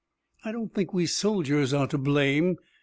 I 0.43 0.51
don't 0.51 0.73
think 0.73 0.95
we 0.95 1.05
soldiers 1.05 1.75
are 1.75 1.85
to 1.85 1.99
blame. 1.99 2.57